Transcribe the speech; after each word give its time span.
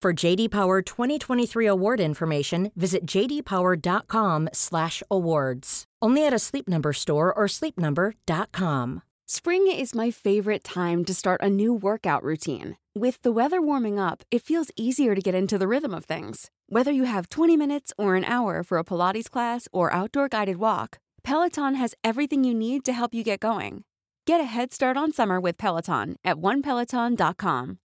For 0.00 0.12
JD 0.12 0.52
Power 0.52 0.80
2023 0.80 1.66
award 1.66 1.98
information, 1.98 2.70
visit 2.76 3.04
jdpower.com/awards. 3.04 5.84
Only 6.00 6.24
at 6.24 6.32
a 6.32 6.38
Sleep 6.38 6.68
Number 6.68 6.92
store 6.92 7.34
or 7.34 7.46
sleepnumber.com. 7.48 9.02
Spring 9.26 9.66
is 9.66 9.96
my 9.96 10.12
favorite 10.12 10.62
time 10.62 11.04
to 11.04 11.12
start 11.12 11.40
a 11.42 11.50
new 11.50 11.74
workout 11.74 12.22
routine. 12.22 12.76
With 12.94 13.20
the 13.22 13.32
weather 13.32 13.60
warming 13.60 13.98
up, 13.98 14.22
it 14.30 14.44
feels 14.44 14.70
easier 14.76 15.16
to 15.16 15.20
get 15.20 15.34
into 15.34 15.58
the 15.58 15.66
rhythm 15.66 15.92
of 15.92 16.04
things. 16.04 16.48
Whether 16.68 16.92
you 16.92 17.02
have 17.02 17.28
20 17.28 17.56
minutes 17.56 17.92
or 17.98 18.14
an 18.14 18.22
hour 18.24 18.62
for 18.62 18.78
a 18.78 18.84
Pilates 18.84 19.28
class 19.28 19.66
or 19.72 19.92
outdoor 19.92 20.28
guided 20.28 20.58
walk, 20.58 21.00
Peloton 21.24 21.74
has 21.74 21.96
everything 22.04 22.44
you 22.44 22.54
need 22.54 22.84
to 22.84 22.92
help 22.92 23.14
you 23.14 23.24
get 23.24 23.40
going. 23.40 23.82
Get 24.26 24.40
a 24.40 24.44
head 24.44 24.72
start 24.72 24.96
on 24.96 25.10
summer 25.12 25.40
with 25.40 25.58
Peloton 25.58 26.14
at 26.24 26.36
onepeloton.com. 26.36 27.78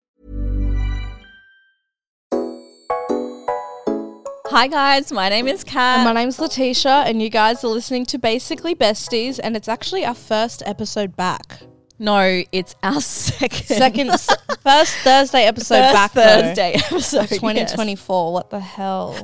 Hi 4.50 4.66
guys, 4.66 5.12
my 5.12 5.28
name 5.28 5.46
is 5.48 5.62
Kat. 5.64 5.98
And 6.00 6.04
my 6.04 6.12
name's 6.12 6.38
Latisha, 6.38 7.04
and 7.06 7.22
you 7.22 7.30
guys 7.30 7.62
are 7.64 7.68
listening 7.68 8.04
to 8.06 8.18
Basically 8.18 8.74
Besties, 8.74 9.38
and 9.42 9.56
it's 9.56 9.68
actually 9.68 10.04
our 10.04 10.14
first 10.14 10.62
episode 10.66 11.14
back. 11.16 11.60
no, 11.98 12.42
it's 12.50 12.74
our 12.82 13.00
second 13.00 13.64
Second, 13.64 14.10
s- 14.10 14.28
first 14.62 14.94
Thursday 14.98 15.44
episode 15.44 15.80
first 15.82 15.94
back. 15.94 16.12
though, 16.14 16.22
Thursday 16.42 16.72
episode. 16.74 17.28
2024. 17.28 18.32
What 18.32 18.50
the 18.50 18.60
hell? 18.60 19.16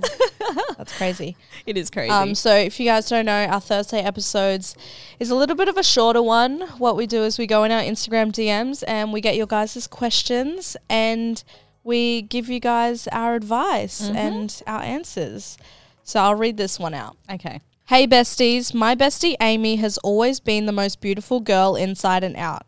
That's 0.78 0.96
crazy. 0.96 1.36
It 1.66 1.76
is 1.76 1.90
crazy. 1.90 2.10
Um, 2.12 2.36
so 2.36 2.54
if 2.54 2.78
you 2.78 2.86
guys 2.86 3.08
don't 3.08 3.26
know, 3.26 3.44
our 3.46 3.60
Thursday 3.60 3.98
episodes 3.98 4.76
is 5.18 5.30
a 5.30 5.34
little 5.34 5.56
bit 5.56 5.66
of 5.68 5.76
a 5.76 5.82
shorter 5.82 6.22
one. 6.22 6.60
What 6.78 6.94
we 6.96 7.08
do 7.08 7.24
is 7.24 7.38
we 7.38 7.48
go 7.48 7.64
in 7.64 7.72
our 7.72 7.82
Instagram 7.82 8.30
DMs 8.30 8.84
and 8.86 9.12
we 9.12 9.20
get 9.20 9.34
your 9.34 9.48
guys' 9.48 9.88
questions 9.88 10.76
and 10.88 11.42
we 11.86 12.22
give 12.22 12.48
you 12.48 12.60
guys 12.60 13.06
our 13.12 13.34
advice 13.36 14.02
Mm-hmm. 14.02 14.16
and 14.16 14.62
our 14.66 14.82
answers. 14.82 15.56
So 16.02 16.20
I'll 16.20 16.34
read 16.34 16.56
this 16.56 16.78
one 16.78 16.94
out. 16.94 17.16
okay. 17.32 17.60
Hey 17.86 18.06
besties, 18.08 18.74
my 18.74 18.96
bestie 18.96 19.36
Amy 19.40 19.76
has 19.76 19.96
always 19.98 20.40
been 20.40 20.66
the 20.66 20.72
most 20.72 21.00
beautiful 21.00 21.38
girl 21.38 21.76
inside 21.76 22.24
and 22.24 22.36
out. 22.36 22.64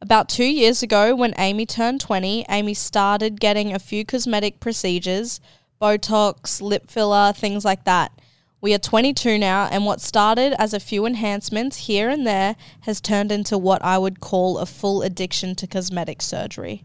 About 0.00 0.28
two 0.28 0.44
years 0.44 0.82
ago, 0.82 1.14
when 1.16 1.34
Amy 1.38 1.66
turned 1.66 2.00
20, 2.00 2.46
Amy 2.48 2.74
started 2.74 3.40
getting 3.40 3.72
a 3.74 3.80
few 3.80 4.04
cosmetic 4.04 4.60
procedures 4.60 5.40
Botox, 5.82 6.60
lip 6.62 6.88
filler, 6.90 7.32
things 7.32 7.64
like 7.64 7.84
that. 7.84 8.12
We 8.60 8.74
are 8.74 8.78
22 8.78 9.38
now, 9.38 9.66
and 9.72 9.86
what 9.86 10.00
started 10.00 10.54
as 10.60 10.72
a 10.74 10.78
few 10.80 11.04
enhancements 11.06 11.86
here 11.88 12.08
and 12.10 12.26
there 12.26 12.54
has 12.82 13.00
turned 13.00 13.32
into 13.32 13.56
what 13.58 13.82
I 13.84 13.96
would 13.98 14.20
call 14.20 14.58
a 14.58 14.66
full 14.66 15.02
addiction 15.02 15.54
to 15.56 15.66
cosmetic 15.66 16.20
surgery. 16.22 16.84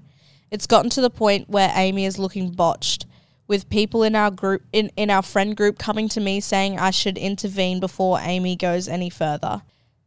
It's 0.56 0.68
gotten 0.68 0.90
to 0.92 1.02
the 1.02 1.10
point 1.10 1.50
where 1.50 1.70
Amy 1.76 2.06
is 2.06 2.18
looking 2.18 2.52
botched, 2.52 3.06
with 3.46 3.70
people 3.70 4.04
in 4.04 4.16
our 4.16 4.32
group 4.32 4.64
in, 4.72 4.90
in 4.96 5.10
our 5.10 5.22
friend 5.22 5.54
group 5.54 5.78
coming 5.78 6.08
to 6.08 6.22
me 6.22 6.40
saying 6.40 6.80
I 6.80 6.92
should 6.92 7.18
intervene 7.18 7.82
before 7.82 8.20
Amy 8.22 8.56
goes 8.56 8.88
any 8.88 9.10
further. 9.10 9.64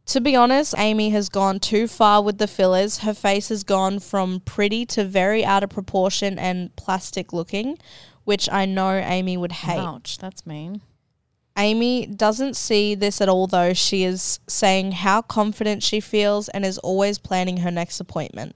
To 0.07 0.19
be 0.19 0.35
honest, 0.35 0.73
Amy 0.75 1.11
has 1.11 1.29
gone 1.29 1.59
too 1.59 1.87
far 1.87 2.23
with 2.23 2.39
the 2.39 2.47
fillers. 2.47 2.97
Her 2.97 3.13
face 3.13 3.49
has 3.49 3.63
gone 3.63 3.99
from 3.99 4.39
pretty 4.39 4.87
to 4.87 5.03
very 5.03 5.45
out 5.45 5.61
of 5.61 5.69
proportion 5.69 6.39
and 6.39 6.75
plastic 6.75 7.31
looking, 7.31 7.77
which 8.23 8.49
I 8.51 8.65
know 8.65 8.93
Amy 8.93 9.37
would 9.37 9.51
hate. 9.51 9.77
Ouch, 9.77 10.17
that's 10.17 10.47
mean. 10.47 10.81
Amy 11.59 12.07
doesn't 12.07 12.55
see 12.55 12.95
this 12.95 13.21
at 13.21 13.29
all, 13.29 13.45
though. 13.45 13.75
She 13.75 14.03
is 14.03 14.39
saying 14.47 14.93
how 14.93 15.21
confident 15.21 15.83
she 15.83 15.99
feels 15.99 16.49
and 16.49 16.65
is 16.65 16.79
always 16.79 17.19
planning 17.19 17.57
her 17.57 17.69
next 17.69 17.99
appointment. 17.99 18.55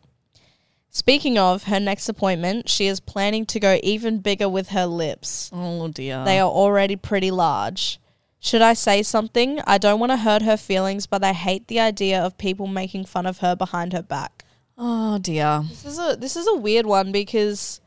Speaking 0.95 1.39
of 1.39 1.63
her 1.63 1.79
next 1.79 2.07
appointment, 2.07 2.69
she 2.69 2.85
is 2.85 2.99
planning 2.99 3.47
to 3.47 3.59
go 3.59 3.79
even 3.81 4.19
bigger 4.19 4.47
with 4.47 4.69
her 4.69 4.85
lips. 4.85 5.49
Oh 5.51 5.87
dear. 5.87 6.23
They 6.23 6.39
are 6.39 6.49
already 6.49 6.95
pretty 6.95 7.31
large. 7.31 7.99
Should 8.39 8.61
I 8.61 8.73
say 8.73 9.01
something? 9.01 9.59
I 9.65 9.79
don't 9.79 9.99
want 9.99 10.11
to 10.11 10.17
hurt 10.17 10.43
her 10.43 10.55
feelings, 10.55 11.07
but 11.07 11.23
I 11.23 11.33
hate 11.33 11.67
the 11.67 11.79
idea 11.79 12.21
of 12.21 12.37
people 12.37 12.67
making 12.67 13.05
fun 13.05 13.25
of 13.25 13.39
her 13.39 13.55
behind 13.55 13.93
her 13.93 14.03
back. 14.03 14.45
oh 14.77 15.17
dear. 15.17 15.63
This 15.67 15.83
is 15.85 15.97
a 15.97 16.15
this 16.15 16.35
is 16.35 16.45
a 16.47 16.55
weird 16.55 16.85
one 16.85 17.11
because 17.11 17.81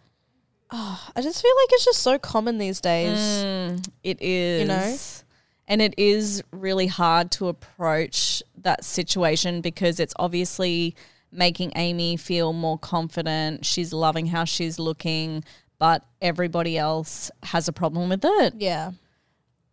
oh, 0.72 1.08
I 1.14 1.22
just 1.22 1.40
feel 1.40 1.54
like 1.62 1.68
it's 1.72 1.84
just 1.84 2.02
so 2.02 2.18
common 2.18 2.58
these 2.58 2.80
days. 2.80 3.18
Mm, 3.18 3.88
it 4.02 4.20
is. 4.20 4.62
know? 4.66 4.96
And 5.68 5.80
it 5.80 5.94
is 5.96 6.42
really 6.50 6.88
hard 6.88 7.30
to 7.32 7.46
approach 7.46 8.42
that 8.62 8.84
situation 8.84 9.60
because 9.60 10.00
it's 10.00 10.14
obviously 10.18 10.96
making 11.36 11.72
Amy 11.76 12.16
feel 12.16 12.52
more 12.52 12.78
confident. 12.78 13.64
She's 13.64 13.92
loving 13.92 14.26
how 14.26 14.44
she's 14.44 14.78
looking, 14.78 15.44
but 15.78 16.04
everybody 16.20 16.78
else 16.78 17.30
has 17.42 17.69
a 17.69 17.72
problem 17.72 18.08
with 18.08 18.24
it. 18.24 18.54
Yeah. 18.56 18.92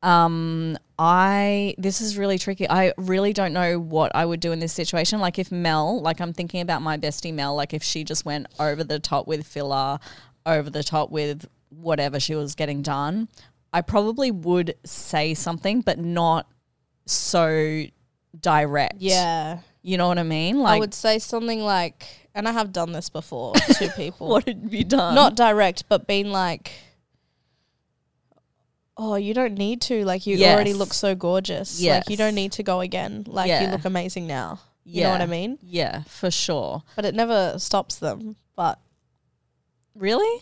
Um, 0.01 0.78
I 1.00 1.75
this 1.78 2.01
is 2.01 2.18
really 2.18 2.38
tricky. 2.38 2.69
I 2.69 2.94
really 2.97 3.31
don't 3.31 3.53
know 3.53 3.79
what 3.79 4.13
I 4.13 4.25
would 4.25 4.41
do 4.41 4.51
in 4.51 4.59
this 4.59 4.74
situation. 4.74 5.19
Like 5.19 5.40
if 5.40 5.51
Mel, 5.51 6.01
like 6.01 6.19
I'm 6.19 6.34
thinking 6.34 6.59
about 6.59 6.81
my 6.81 6.97
bestie 6.97 7.34
Mel, 7.34 7.56
like 7.56 7.74
if 7.74 7.84
she 7.84 8.03
just 8.03 8.25
went 8.25 8.47
over 8.59 8.84
the 8.84 9.00
top 9.00 9.28
with 9.28 9.47
filler, 9.47 10.00
over 10.45 10.69
the 10.69 10.84
top 10.84 11.09
with 11.09 11.47
whatever 11.69 12.19
she 12.19 12.35
was 12.35 12.53
getting 12.53 12.81
done, 12.81 13.30
I 13.72 13.81
probably 13.81 14.30
would 14.30 14.75
say 14.85 15.34
something, 15.34 15.80
but 15.81 15.97
not 15.97 16.47
so 17.06 17.85
direct. 18.40 18.95
Yeah. 19.00 19.59
You 19.83 19.97
know 19.97 20.07
what 20.07 20.17
I 20.17 20.23
mean? 20.23 20.59
Like 20.59 20.77
I 20.77 20.79
would 20.79 20.94
say 20.94 21.19
something 21.19 21.61
like, 21.61 22.07
and 22.33 22.47
I 22.47 22.53
have 22.53 22.71
done 22.71 22.94
this 22.94 23.09
before 23.09 23.53
to 23.79 23.89
people. 23.95 24.29
what 24.29 24.47
have 24.47 24.73
you 24.73 24.83
done? 24.85 25.13
Not 25.13 25.35
direct, 25.35 25.89
but 25.89 26.07
being 26.07 26.31
like, 26.31 26.71
oh, 28.95 29.16
you 29.16 29.33
don't 29.33 29.57
need 29.57 29.81
to. 29.81 30.05
Like, 30.05 30.25
you 30.25 30.44
already 30.45 30.73
look 30.73 30.94
so 30.94 31.16
gorgeous. 31.16 31.79
Like, 31.83 32.09
you 32.09 32.17
don't 32.17 32.35
need 32.35 32.53
to 32.53 32.63
go 32.63 32.79
again. 32.79 33.25
Like, 33.27 33.49
you 33.61 33.67
look 33.67 33.85
amazing 33.85 34.25
now. 34.25 34.59
You 34.85 35.03
know 35.03 35.11
what 35.11 35.21
I 35.21 35.25
mean? 35.27 35.59
Yeah, 35.61 36.03
for 36.03 36.31
sure. 36.31 36.83
But 36.95 37.05
it 37.05 37.13
never 37.15 37.55
stops 37.59 37.95
them. 37.97 38.35
But 38.55 38.79
Really? 39.95 40.41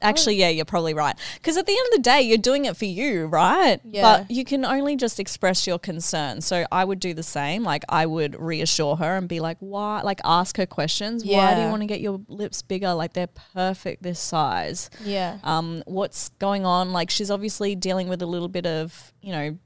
Actually, 0.00 0.36
yeah, 0.36 0.48
you're 0.48 0.64
probably 0.64 0.94
right. 0.94 1.16
Because 1.34 1.56
at 1.56 1.66
the 1.66 1.72
end 1.72 1.86
of 1.88 1.96
the 1.96 2.02
day, 2.02 2.22
you're 2.22 2.38
doing 2.38 2.66
it 2.66 2.76
for 2.76 2.84
you, 2.84 3.26
right? 3.26 3.80
Yeah. 3.82 4.02
But 4.02 4.30
you 4.30 4.44
can 4.44 4.64
only 4.64 4.94
just 4.94 5.18
express 5.18 5.66
your 5.66 5.78
concern. 5.78 6.40
So 6.40 6.66
I 6.70 6.84
would 6.84 7.00
do 7.00 7.14
the 7.14 7.24
same. 7.24 7.64
Like 7.64 7.84
I 7.88 8.06
would 8.06 8.40
reassure 8.40 8.94
her 8.96 9.16
and 9.16 9.28
be 9.28 9.40
like, 9.40 9.56
"Why?" 9.58 10.02
Like 10.02 10.20
ask 10.24 10.56
her 10.56 10.66
questions. 10.66 11.24
Yeah. 11.24 11.38
Why 11.38 11.54
do 11.56 11.62
you 11.62 11.68
want 11.68 11.82
to 11.82 11.86
get 11.86 12.00
your 12.00 12.20
lips 12.28 12.62
bigger? 12.62 12.94
Like 12.94 13.14
they're 13.14 13.26
perfect 13.54 14.04
this 14.04 14.20
size. 14.20 14.88
yeah. 15.04 15.38
Um, 15.42 15.82
what's 15.86 16.28
going 16.38 16.64
on? 16.64 16.92
Like 16.92 17.10
she's 17.10 17.30
obviously 17.30 17.74
dealing 17.74 18.08
with 18.08 18.22
a 18.22 18.26
little 18.26 18.48
bit 18.48 18.66
of, 18.66 19.12
you 19.20 19.32
know, 19.32 19.58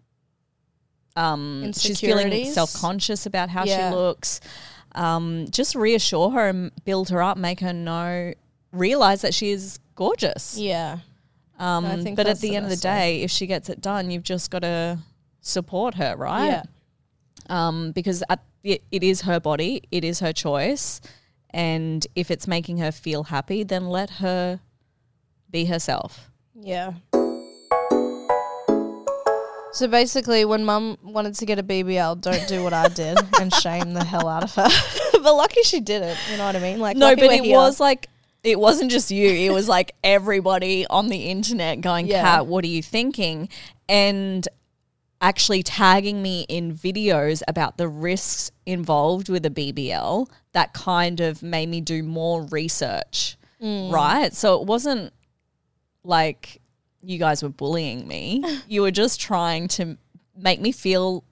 um, 1.15 1.73
she's 1.75 2.01
feeling 2.01 2.45
self 2.47 2.73
conscious 2.75 3.27
about 3.27 3.51
how 3.51 3.65
Yeah. 3.65 3.91
she 3.91 3.95
looks. 3.97 4.41
Um, 4.95 5.47
just 5.51 5.75
reassure 5.75 6.31
her 6.31 6.49
and 6.49 6.71
build 6.85 7.11
her 7.11 7.23
up, 7.23 7.37
make 7.37 7.61
her 7.61 7.73
know, 7.73 8.33
realize 8.73 9.23
that 9.23 9.35
she 9.35 9.51
is 9.51 9.79
gorgeous. 10.03 10.59
yeah. 10.59 10.99
Um, 11.59 11.85
I 11.85 11.97
think 12.03 12.17
but 12.17 12.27
at 12.27 12.41
the, 12.41 12.57
end 12.57 12.65
of 12.65 12.71
the 12.71 12.77
best 12.77 12.85
way. 12.85 13.19
day, 13.19 13.23
if 13.23 13.31
she 13.31 13.47
gets 13.47 13.69
it 13.69 13.81
done, 13.81 14.11
you've 14.11 14.25
just 14.25 14.51
got 14.51 14.63
to 14.63 14.99
support 15.41 15.95
her, 15.95 16.17
right? 16.17 16.47
Yeah. 16.47 16.63
Um, 17.49 17.93
because 17.93 18.25
at, 18.29 18.43
it, 18.65 18.83
it 18.91 19.05
is 19.05 19.23
her 19.23 19.39
body, 19.39 19.83
it 19.93 20.03
is 20.03 20.21
her 20.21 20.33
choice, 20.33 21.01
and 21.51 22.05
if 22.17 22.31
it's 22.31 22.49
making 22.49 22.79
her 22.79 22.91
feel 22.91 23.25
happy, 23.25 23.63
then 23.63 23.89
let 23.89 24.11
her 24.25 24.61
be 25.51 25.67
herself. 25.67 26.31
Yeah. 26.55 26.95
So 29.75 29.89
basically, 29.89 30.45
when 30.45 30.65
mum 30.65 30.99
wanted 31.03 31.35
to 31.37 31.47
get 31.47 31.59
a 31.59 31.63
BBL, 31.63 32.21
don't 32.21 32.47
do 32.47 32.63
what 32.63 32.75
I 32.75 32.89
did 32.89 33.17
and 33.41 33.53
shame 33.55 33.95
the 33.95 34.05
hell 34.05 34.29
out 34.29 34.45
of 34.45 34.55
her. 34.55 34.69
but 35.13 35.35
lucky 35.35 35.63
she 35.63 35.81
didn't. 35.81 36.19
You 36.31 36.37
know 36.37 36.45
what 36.45 36.57
I 36.57 36.59
mean? 36.61 36.79
Like 36.79 36.97
No, 36.97 37.15
but 37.15 37.25
it 37.25 37.45
here. 37.45 37.57
was 37.57 37.81
like 37.81 38.09
it 38.45 38.59
wasn't 38.59 38.91
just 38.91 39.11
you. 39.11 39.29
It 39.29 39.53
was 39.53 39.69
like 39.69 39.95
everybody 40.05 40.87
on 40.89 41.09
the 41.09 41.25
internet 41.31 41.81
going, 41.81 42.07
Yeah. 42.07 42.23
"Kat, 42.23 42.47
what 42.47 42.65
are 42.65 42.69
you 42.69 42.83
thinking?" 42.83 43.49
And 43.89 44.47
actually 45.21 45.63
tagging 45.63 46.21
me 46.21 46.45
in 46.49 46.75
videos 46.75 47.43
about 47.47 47.77
the 47.77 47.87
risks 47.87 48.51
involved 48.67 49.29
with 49.29 49.47
a 49.47 49.51
BBL 49.51 50.29
that 50.53 50.73
kind 50.75 51.21
of 51.21 51.43
made 51.45 51.69
me 51.69 51.81
do 51.81 52.03
more 52.03 52.43
research. 52.47 53.37
Mm. 53.63 53.93
Right? 53.93 54.35
So 54.35 54.61
it 54.61 54.67
wasn't 54.67 55.13
like 56.03 56.61
you 57.03 57.19
guys 57.19 57.43
were 57.43 57.49
bullying 57.49 58.09
me. 58.09 58.43
you 58.69 58.83
were 58.83 58.91
just 58.91 59.21
trying 59.21 59.69
to 59.69 59.97
make 60.37 60.61
me 60.61 60.73
feel 60.73 61.25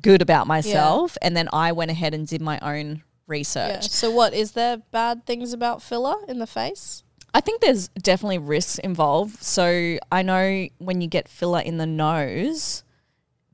good 0.00 0.22
about 0.22 0.46
myself 0.46 1.16
and 1.20 1.36
then 1.36 1.48
I 1.52 1.72
went 1.72 1.90
ahead 1.90 2.14
and 2.14 2.26
did 2.26 2.40
my 2.40 2.58
own 2.60 3.02
research. 3.32 3.70
Yeah. 3.70 3.80
So 3.80 4.10
what 4.10 4.34
is 4.34 4.52
there 4.52 4.76
bad 4.92 5.26
things 5.26 5.52
about 5.52 5.82
filler 5.82 6.16
in 6.28 6.38
the 6.38 6.46
face? 6.46 7.02
I 7.34 7.40
think 7.40 7.60
there's 7.60 7.88
definitely 7.88 8.38
risks 8.38 8.78
involved. 8.78 9.42
So 9.42 9.98
I 10.10 10.22
know 10.22 10.68
when 10.78 11.00
you 11.00 11.08
get 11.08 11.28
filler 11.28 11.60
in 11.60 11.78
the 11.78 11.86
nose, 11.86 12.84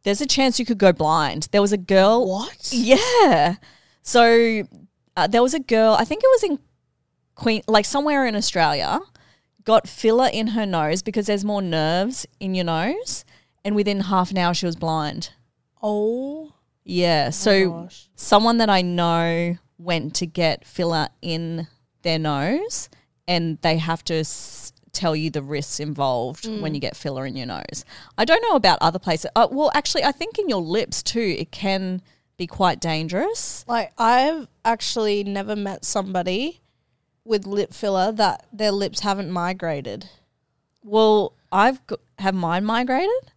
there's 0.03 0.21
a 0.21 0.27
chance 0.27 0.59
you 0.59 0.67
could 0.67 0.79
go 0.79 0.93
blind. 0.93 1.49
There 1.53 1.63
was 1.63 1.73
a 1.73 1.79
girl. 1.79 2.29
What? 2.29 2.71
Yeah. 2.73 3.57
So 4.03 4.65
uh, 5.17 5.27
there 5.29 5.43
was 5.43 5.55
a 5.55 5.61
girl, 5.61 5.95
I 5.99 6.05
think 6.05 6.23
it 6.25 6.29
was 6.29 6.43
in 6.43 6.59
Queen, 7.35 7.63
like 7.69 7.85
somewhere 7.85 8.27
in 8.27 8.35
Australia, 8.35 8.99
got 9.65 9.87
filler 9.89 10.29
in 10.33 10.49
her 10.49 10.67
nose 10.67 11.03
because 11.03 11.27
there's 11.27 11.45
more 11.45 11.63
nerves 11.63 12.27
in 12.41 12.55
your 12.55 12.65
nose. 12.65 13.25
And 13.65 13.77
within 13.77 14.01
half 14.01 14.31
an 14.31 14.39
hour, 14.39 14.55
she 14.55 14.67
was 14.67 14.77
blind. 14.77 15.31
Oh. 15.83 16.55
Yeah. 16.85 17.31
So 17.31 17.71
gosh. 17.71 18.09
someone 18.17 18.59
that 18.59 18.71
I 18.71 18.83
know 18.83 19.59
went 19.79 20.15
to 20.17 20.27
get 20.27 20.65
filler 20.67 21.09
in 21.23 21.67
their 22.03 22.19
nose 22.19 22.89
and 23.27 23.59
they 23.63 23.79
have 23.79 24.03
to 24.05 24.15
s- 24.21 24.73
tell 24.93 25.15
you 25.15 25.31
the 25.31 25.43
risks 25.43 25.79
involved 25.81 26.45
Mm. 26.45 26.61
when 26.61 26.75
you 26.75 26.81
get 26.81 26.97
filler 26.97 27.25
in 27.27 27.37
your 27.37 27.47
nose. 27.47 27.85
I 28.17 28.25
don't 28.25 28.43
know 28.43 28.57
about 28.57 28.79
other 28.81 28.99
places. 28.99 29.31
Uh, 29.37 29.47
well, 29.51 29.71
actually, 29.75 30.03
I 30.05 30.13
think 30.13 30.39
in 30.39 30.49
your 30.49 30.63
lips 30.63 31.03
too, 31.03 31.37
it 31.39 31.51
can 31.53 32.03
be 32.37 32.47
quite 32.47 32.81
dangerous. 32.81 33.65
Like 33.69 33.93
I've 33.99 34.49
actually 34.65 35.23
never 35.25 35.55
met 35.55 35.85
somebody 35.85 36.61
with 37.25 37.47
lip 37.47 37.73
filler 37.75 38.11
that 38.13 38.47
their 38.53 38.73
lips 38.73 39.01
haven't 39.01 39.31
migrated. 39.31 40.09
Well, 40.83 41.35
I've 41.53 41.87
got, 41.87 42.01
have 42.19 42.35
mine 42.35 42.65
migrated. 42.65 43.33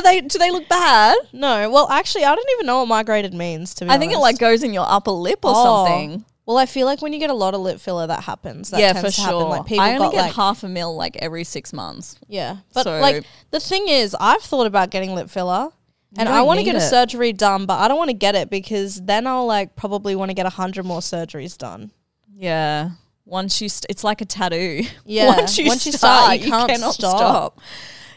Are 0.00 0.02
they? 0.02 0.20
Do 0.22 0.38
they 0.38 0.50
look 0.50 0.68
bad? 0.68 1.16
No, 1.32 1.70
well, 1.70 1.88
actually, 1.90 2.24
I 2.24 2.34
don't 2.34 2.48
even 2.56 2.66
know 2.66 2.78
what 2.80 2.86
migrated 2.88 3.34
means. 3.34 3.74
To 3.74 3.84
be 3.84 3.90
I 3.90 3.98
think 3.98 4.12
it 4.12 4.16
honest. 4.16 4.22
like 4.22 4.38
goes 4.38 4.62
in 4.62 4.72
your 4.74 4.86
upper 4.88 5.10
lip 5.12 5.44
or 5.44 5.52
Oh. 5.54 5.86
something. 5.86 6.24
Well, 6.46 6.58
I 6.58 6.66
feel 6.66 6.84
like 6.86 7.00
when 7.00 7.12
you 7.12 7.20
get 7.20 7.30
a 7.30 7.34
lot 7.34 7.54
of 7.54 7.60
lip 7.60 7.78
filler, 7.80 8.08
that 8.08 8.24
happens. 8.24 8.70
That 8.70 8.80
yeah, 8.80 8.92
tends 8.92 9.14
for 9.14 9.16
to 9.16 9.20
happen. 9.22 9.38
sure. 9.38 9.48
Like 9.50 9.66
people 9.66 9.84
I 9.84 9.88
only 9.94 10.06
got 10.06 10.12
get 10.14 10.22
like 10.22 10.34
half 10.34 10.64
a 10.64 10.68
mil 10.68 10.96
like 10.96 11.16
every 11.18 11.44
six 11.44 11.72
months. 11.72 12.18
yeah, 12.26 12.56
but 12.74 12.84
So- 12.84 12.98
like 12.98 13.24
the 13.50 13.60
thing 13.60 13.86
is, 13.88 14.16
I've 14.18 14.42
thought 14.42 14.66
about 14.66 14.90
getting 14.90 15.14
lip 15.14 15.30
filler, 15.30 15.68
and 16.16 16.28
I 16.28 16.42
want 16.42 16.58
to 16.58 16.64
need 16.64 16.72
get 16.72 16.80
a 16.82 16.84
it. 16.84 16.88
surgery 16.90 17.32
done, 17.32 17.66
but 17.66 17.78
I 17.78 17.86
don't 17.86 17.98
want 17.98 18.08
to 18.10 18.16
get 18.16 18.34
it 18.34 18.50
because 18.50 19.00
then 19.00 19.26
I'll 19.28 19.46
like 19.46 19.76
probably 19.76 20.16
want 20.16 20.30
to 20.30 20.34
get 20.34 20.46
a 20.46 20.50
hundred 20.50 20.84
more 20.86 21.00
surgeries 21.00 21.56
done. 21.56 21.92
Yeah. 22.34 22.90
Once 23.26 23.60
you, 23.60 23.68
st- 23.68 23.86
it's 23.88 24.02
like 24.02 24.20
a 24.20 24.24
tattoo. 24.24 24.82
Yeah, 25.04 25.28
Once 25.36 25.56
you 25.56 25.66
once 25.68 25.86
you 25.86 25.92
start, 25.92 26.24
start, 26.24 26.40
you 26.40 26.50
can't 26.50 26.68
cannot 26.68 26.94
stop. 26.94 27.60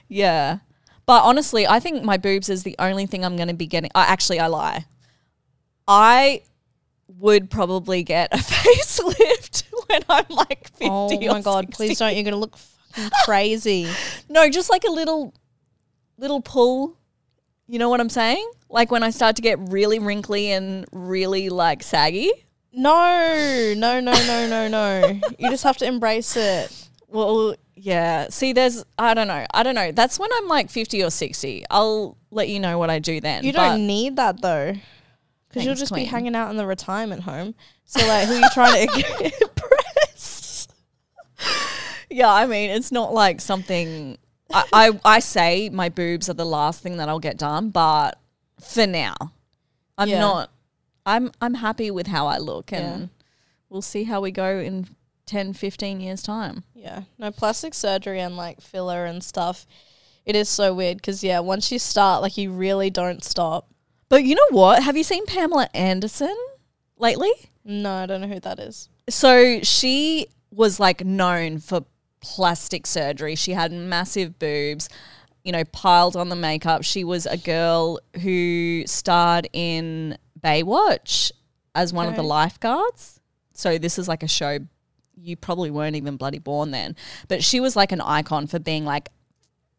Yeah. 0.08 0.58
But 1.06 1.24
honestly, 1.24 1.68
I 1.68 1.80
think 1.80 2.04
my 2.04 2.18
boobs 2.18 2.50
is 2.50 2.64
the 2.64 2.76
only 2.80 3.06
thing 3.06 3.26
I'm 3.26 3.36
going 3.36 3.50
to 3.50 3.54
be 3.54 3.68
getting. 3.68 3.92
I 3.94 4.04
actually, 4.04 4.40
I 4.40 4.48
lie. 4.48 4.86
I 5.88 6.44
would 7.08 7.50
probably 7.50 8.04
get 8.04 8.34
a 8.34 8.38
facelift 8.38 9.64
when 9.88 10.02
I'm 10.10 10.26
like 10.30 10.70
50 10.70 10.86
Oh 10.90 11.10
my 11.34 11.42
god, 11.42 11.66
60. 11.66 11.72
please 11.74 12.00
don't! 12.00 12.16
You're 12.16 12.24
gonna 12.24 12.38
look 12.38 12.58
fucking 12.58 13.10
crazy. 13.26 13.88
No, 14.30 14.50
just 14.50 14.70
like 14.70 14.84
a 14.84 14.92
little, 14.92 15.34
little 16.18 16.42
pull. 16.42 16.98
You 17.68 17.78
know 17.80 17.90
what 17.90 18.00
I'm 18.00 18.10
saying? 18.10 18.50
Like 18.70 18.90
when 18.90 19.04
I 19.04 19.10
start 19.12 19.36
to 19.36 19.42
get 19.42 19.60
really 19.60 20.00
wrinkly 20.00 20.52
and 20.52 20.86
really 20.92 21.50
like 21.50 21.84
saggy. 21.84 22.32
No, 22.72 23.74
no, 23.78 24.00
no, 24.00 24.12
no, 24.12 24.48
no, 24.48 24.68
no. 24.68 25.20
you 25.38 25.50
just 25.50 25.64
have 25.64 25.78
to 25.78 25.86
embrace 25.86 26.36
it. 26.36 26.88
Well, 27.08 27.56
yeah. 27.76 28.28
See, 28.30 28.54
there's, 28.54 28.84
I 28.98 29.14
don't 29.14 29.28
know. 29.28 29.46
I 29.54 29.64
don't 29.64 29.76
know. 29.76 29.92
That's 29.92 30.20
when 30.20 30.30
I'm 30.36 30.48
like 30.48 30.70
50 30.70 31.04
or 31.04 31.10
60. 31.10 31.66
I'll 31.70 32.18
let 32.32 32.50
you 32.50 32.60
know 32.60 32.78
what 32.78 32.90
I 32.90 33.00
do 33.00 33.20
then. 33.22 33.44
You 33.44 33.52
don't 33.54 33.86
need 33.88 34.16
that 34.18 34.42
though, 34.42 34.74
because 35.50 35.66
you'll 35.66 35.76
just 35.76 35.92
queen. 35.92 36.06
be 36.06 36.10
hanging 36.10 36.36
out 36.36 36.50
in 36.52 36.58
the 36.58 36.66
retirement 36.66 37.24
home. 37.24 37.56
So 37.86 38.06
like, 38.08 38.28
who 38.28 38.36
are 38.36 38.40
you 38.40 38.50
trying 38.54 38.88
to 38.88 39.32
impress? 39.42 40.68
yeah, 42.10 42.32
I 42.32 42.46
mean, 42.46 42.70
it's 42.70 42.92
not 42.92 43.14
like 43.14 43.42
something. 43.42 44.18
I, 44.54 44.64
I, 44.74 45.00
I 45.04 45.20
say 45.20 45.70
my 45.70 45.90
boobs 45.90 46.30
are 46.30 46.34
the 46.34 46.46
last 46.46 46.82
thing 46.82 46.98
that 46.98 47.10
I'll 47.10 47.20
get 47.20 47.38
done, 47.38 47.70
but 47.70 48.20
for 48.62 48.86
now, 48.88 49.16
I'm 49.98 50.10
Yeah. 50.10 50.20
not. 50.20 50.50
I'm 51.06 51.32
I'm 51.42 51.56
happy 51.56 51.92
with 51.92 52.08
how 52.08 52.28
I 52.28 52.38
look, 52.38 52.72
and 52.72 53.02
Yeah. 53.02 53.08
we'll 53.70 53.82
see 53.82 54.04
how 54.06 54.22
we 54.22 54.32
go 54.32 54.60
in 54.60 54.88
10, 55.26 55.54
15 55.54 56.02
years 56.02 56.22
time. 56.22 56.64
Yeah, 56.74 57.04
no 57.18 57.32
plastic 57.32 57.74
surgery 57.74 58.20
and 58.20 58.36
like 58.36 58.62
filler 58.62 59.06
and 59.06 59.24
stuff. 59.24 59.66
It 60.26 60.36
is 60.36 60.50
so 60.50 60.74
weird 60.74 60.98
because 60.98 61.24
yeah, 61.24 61.40
once 61.40 61.72
you 61.72 61.80
start, 61.80 62.22
like 62.22 62.38
you 62.38 62.52
really 62.52 62.90
don't 62.90 63.24
stop. 63.24 63.70
But 64.10 64.24
you 64.24 64.36
know 64.36 64.48
what? 64.52 64.84
Have 64.84 64.96
you 64.96 65.04
seen 65.04 65.26
Pamela 65.26 65.70
Anderson 65.74 66.36
lately? 66.98 67.32
No, 67.66 67.92
I 67.92 68.06
don't 68.06 68.22
know 68.22 68.28
who 68.28 68.40
that 68.42 68.60
is. 68.60 68.90
So 69.10 69.62
she 69.62 70.28
was 70.52 70.80
like 70.80 71.04
known 71.04 71.60
for 71.60 71.86
plastic 72.22 72.86
surgery. 72.88 73.36
She 73.36 73.52
had 73.52 73.72
massive 73.72 74.40
boobs, 74.40 74.88
you 75.44 75.52
know, 75.52 75.64
piled 75.66 76.16
on 76.16 76.30
the 76.30 76.36
makeup. 76.36 76.84
She 76.84 77.04
was 77.04 77.26
a 77.26 77.38
girl 77.38 78.00
who 78.22 78.84
starred 78.86 79.50
in 79.52 80.18
Baywatch 80.40 81.32
as 81.76 81.92
one 81.92 82.08
of 82.08 82.16
the 82.16 82.24
lifeguards. 82.24 83.20
So 83.54 83.78
this 83.78 84.00
is 84.00 84.08
like 84.08 84.24
a 84.24 84.28
show 84.28 84.60
you 85.16 85.36
probably 85.36 85.72
weren't 85.72 85.96
even 85.96 86.18
bloody 86.18 86.40
born 86.40 86.72
then. 86.72 86.96
But 87.28 87.44
she 87.44 87.60
was 87.60 87.76
like 87.76 87.92
an 87.92 88.02
icon 88.02 88.48
for 88.48 88.60
being 88.60 88.86
like 88.86 89.10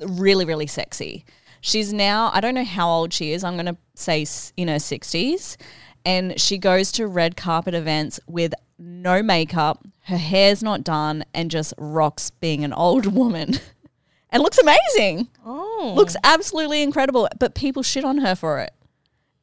really, 0.00 0.44
really 0.44 0.66
sexy. 0.66 1.25
She's 1.61 1.92
now, 1.92 2.30
I 2.35 2.40
don't 2.40 2.54
know 2.54 2.64
how 2.64 2.90
old 2.90 3.12
she 3.12 3.32
is. 3.32 3.42
I'm 3.42 3.54
going 3.54 3.66
to 3.66 3.76
say 3.94 4.26
in 4.56 4.68
her 4.68 4.76
60s. 4.76 5.56
And 6.04 6.38
she 6.38 6.59
goes 6.59 6.92
to 6.92 7.06
red 7.06 7.37
carpet 7.37 7.73
events 7.75 8.20
with 8.26 8.52
no 8.78 9.23
makeup, 9.23 9.82
her 10.04 10.18
hair's 10.18 10.62
not 10.62 10.85
done, 10.85 11.25
and 11.32 11.50
just 11.50 11.73
rocks 11.78 12.28
being 12.28 12.64
an 12.64 12.75
old 12.75 13.06
woman. 13.06 13.54
and 14.30 14.42
looks 14.42 14.59
amazing. 14.59 15.28
Oh, 15.47 15.94
Looks 15.97 16.16
absolutely 16.23 16.82
incredible. 16.82 17.28
But 17.38 17.54
people 17.54 17.82
shit 17.82 18.04
on 18.04 18.18
her 18.18 18.35
for 18.35 18.59
it. 18.61 18.74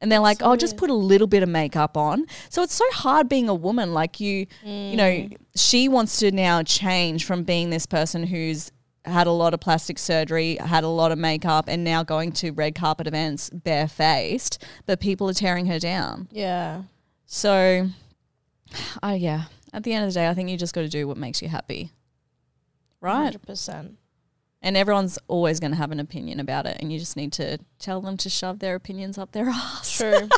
And 0.02 0.10
they're 0.10 0.20
like, 0.20 0.38
oh, 0.42 0.56
just 0.56 0.76
put 0.76 0.90
a 0.90 0.94
little 0.94 1.28
bit 1.28 1.44
of 1.44 1.48
makeup 1.48 1.96
on. 1.96 2.26
So 2.50 2.62
it's 2.62 2.74
so 2.74 2.84
hard 2.90 3.28
being 3.28 3.48
a 3.48 3.54
woman. 3.54 3.94
Like 3.94 4.18
you, 4.18 4.46
you 4.64 4.96
know, 4.96 5.08
mm. 5.08 5.36
she 5.54 5.88
wants 5.88 6.18
to 6.18 6.32
now 6.32 6.64
change 6.64 7.24
from 7.24 7.44
being 7.44 7.70
this 7.70 7.86
person 7.86 8.24
who's 8.24 8.72
had 9.04 9.28
a 9.28 9.30
lot 9.30 9.54
of 9.54 9.60
plastic 9.60 9.98
surgery, 9.98 10.56
had 10.56 10.82
a 10.82 10.88
lot 10.88 11.12
of 11.12 11.18
makeup, 11.18 11.66
and 11.68 11.84
now 11.84 12.02
going 12.02 12.32
to 12.32 12.50
red 12.50 12.74
carpet 12.74 13.06
events 13.06 13.48
barefaced. 13.50 14.62
But 14.86 15.00
people 15.00 15.30
are 15.30 15.34
tearing 15.34 15.66
her 15.66 15.78
down. 15.78 16.28
yeah. 16.32 16.82
So, 17.26 17.88
oh 19.02 19.14
yeah. 19.14 19.44
At 19.72 19.84
the 19.84 19.92
end 19.94 20.04
of 20.04 20.10
the 20.10 20.14
day, 20.14 20.28
I 20.28 20.34
think 20.34 20.50
you 20.50 20.58
just 20.58 20.74
got 20.74 20.82
to 20.82 20.88
do 20.88 21.08
what 21.08 21.16
makes 21.16 21.40
you 21.40 21.48
happy, 21.48 21.92
right? 23.00 23.24
hundred 23.24 23.46
percent. 23.46 23.96
And 24.64 24.76
everyone's 24.76 25.18
always 25.26 25.58
going 25.58 25.72
to 25.72 25.76
have 25.76 25.90
an 25.90 25.98
opinion 25.98 26.38
about 26.38 26.66
it, 26.66 26.76
and 26.80 26.92
you 26.92 26.98
just 27.00 27.16
need 27.16 27.32
to 27.32 27.58
tell 27.80 28.00
them 28.00 28.16
to 28.18 28.30
shove 28.30 28.60
their 28.60 28.76
opinions 28.76 29.18
up 29.18 29.32
their 29.32 29.48
ass. 29.50 29.96
True. 29.98 30.28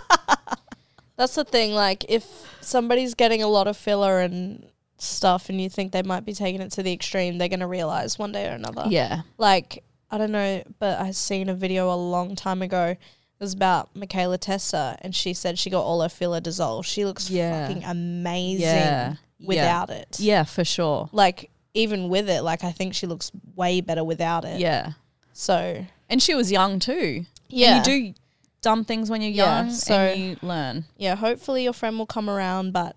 That's 1.16 1.35
the 1.35 1.45
thing. 1.45 1.73
Like, 1.73 2.04
if 2.09 2.25
somebody's 2.61 3.14
getting 3.14 3.43
a 3.43 3.47
lot 3.49 3.69
of 3.69 3.76
filler 3.76 4.21
and 4.21 4.66
stuff, 4.97 5.49
and 5.49 5.61
you 5.61 5.69
think 5.69 5.93
they 5.93 6.02
might 6.02 6.25
be 6.25 6.33
taking 6.33 6.61
it 6.61 6.73
to 6.73 6.83
the 6.83 6.93
extreme, 6.93 7.38
they're 7.38 7.49
gonna 7.49 7.69
realize 7.69 8.19
one 8.19 8.33
day 8.33 8.49
or 8.49 8.52
another. 8.52 8.85
Yeah. 8.88 9.23
like 9.38 9.85
I 10.11 10.19
don't 10.19 10.33
know, 10.33 10.62
but 10.78 11.00
I 11.00 11.11
seen 11.11 11.49
a 11.49 11.54
video 11.54 11.93
a 11.93 11.97
long 11.97 12.35
time 12.37 12.62
ago. 12.62 12.87
It 12.87 13.40
was 13.40 13.52
about 13.52 13.93
Mikaela 13.95 14.38
Testa, 14.38 14.97
and 15.02 15.14
she 15.14 15.35
said 15.35 15.59
she 15.59 15.69
got 15.71 15.83
all 15.83 16.00
her 16.02 16.09
filler 16.09 16.40
dissolved. 16.40 16.88
She 16.88 17.04
looks 17.04 17.28
Yeah. 17.31 17.66
fucking 17.66 17.85
amazing 17.85 18.61
Yeah. 18.62 19.14
Yeah. 19.38 19.47
without 19.47 19.90
it. 19.90 20.19
Yeah, 20.21 20.45
for 20.45 20.64
sure. 20.64 21.09
Like 21.12 21.50
even 21.75 22.09
with 22.09 22.31
it, 22.31 22.43
like 22.43 22.64
I 22.64 22.73
think 22.73 22.95
she 22.95 23.07
looks 23.07 23.31
way 23.57 23.81
better 23.81 24.04
without 24.04 24.45
it. 24.45 24.61
Yeah. 24.61 24.93
So 25.33 25.85
And 26.09 26.23
she 26.23 26.35
was 26.35 26.50
young 26.52 26.78
too. 26.78 27.26
yeah, 27.49 27.78
And 27.78 27.87
you 27.87 28.12
do 28.12 28.14
dumb 28.62 28.85
things 28.85 29.11
when 29.11 29.21
you're 29.21 29.31
young, 29.33 29.66
Yeah, 29.66 29.73
so- 29.73 29.95
and 29.95 30.21
you 30.21 30.37
learn. 30.43 30.85
yeah. 30.97 31.16
Hopefully 31.16 31.64
your 31.64 31.73
friend 31.73 31.99
will 31.99 32.07
come 32.07 32.31
around, 32.31 32.73
but 32.73 32.97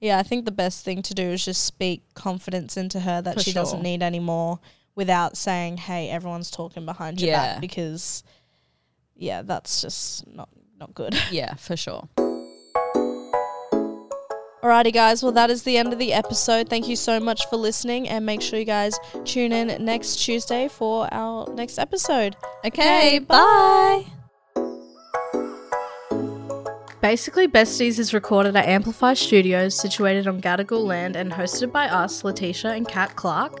Yeah, 0.00 0.18
I 0.18 0.22
think 0.22 0.44
the 0.44 0.50
best 0.50 0.84
thing 0.84 1.00
to 1.02 1.14
do 1.14 1.22
is 1.22 1.44
just 1.44 1.64
speak 1.64 2.02
confidence 2.14 2.76
into 2.76 3.00
her 3.00 3.22
that 3.22 3.34
For 3.36 3.40
she 3.42 3.52
doesn't 3.52 3.78
sure. 3.78 3.82
need 3.82 4.02
anymore 4.02 4.58
without 4.94 5.36
saying, 5.36 5.78
"Hey, 5.78 6.10
everyone's 6.10 6.50
talking 6.50 6.84
behind 6.84 7.20
your 7.22 7.30
Yeah. 7.30 7.52
back," 7.54 7.60
because 7.62 8.22
yeah, 9.16 9.40
that's 9.42 9.80
just 9.80 10.26
not 10.26 10.48
not 10.78 10.92
good. 10.92 11.16
Yeah, 11.30 11.54
for 11.54 11.76
sure. 11.76 12.08
Alrighty, 14.64 14.94
guys. 14.94 15.22
Well, 15.22 15.32
that 15.32 15.50
is 15.50 15.64
the 15.64 15.76
end 15.76 15.92
of 15.92 15.98
the 15.98 16.14
episode. 16.14 16.70
Thank 16.70 16.88
you 16.88 16.96
so 16.96 17.20
much 17.20 17.46
for 17.50 17.56
listening, 17.56 18.08
and 18.08 18.24
make 18.24 18.40
sure 18.40 18.58
you 18.58 18.64
guys 18.64 18.98
tune 19.26 19.52
in 19.52 19.84
next 19.84 20.16
Tuesday 20.16 20.68
for 20.68 21.06
our 21.12 21.46
next 21.52 21.78
episode. 21.78 22.34
Okay, 22.64 23.18
bye. 23.18 24.06
Basically, 27.02 27.46
Besties 27.46 27.98
is 27.98 28.14
recorded 28.14 28.56
at 28.56 28.64
Amplify 28.64 29.12
Studios, 29.12 29.78
situated 29.78 30.26
on 30.26 30.40
Gadigal 30.40 30.82
land, 30.82 31.14
and 31.14 31.32
hosted 31.32 31.70
by 31.70 31.86
us, 31.86 32.22
Latisha 32.22 32.74
and 32.74 32.88
Kat 32.88 33.14
Clark. 33.16 33.60